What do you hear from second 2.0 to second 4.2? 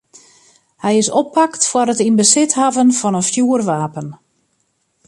yn besit hawwen fan in fjoerwapen.